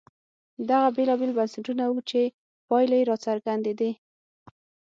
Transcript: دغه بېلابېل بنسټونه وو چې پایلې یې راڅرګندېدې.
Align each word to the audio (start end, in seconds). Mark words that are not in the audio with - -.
دغه 0.69 0.87
بېلابېل 0.95 1.31
بنسټونه 1.37 1.83
وو 1.87 1.99
چې 2.09 2.21
پایلې 2.67 2.97
یې 3.01 3.07
راڅرګندېدې. 3.09 3.91